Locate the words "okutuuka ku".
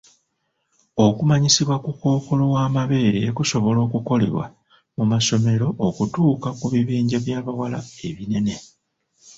5.87-6.65